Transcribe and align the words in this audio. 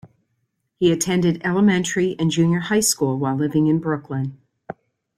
He 0.79 0.91
attended 0.91 1.43
elementary 1.45 2.15
and 2.17 2.31
junior 2.31 2.57
high 2.59 2.79
school 2.79 3.19
while 3.19 3.35
living 3.35 3.67
in 3.67 3.77
Brooklyn. 3.77 4.35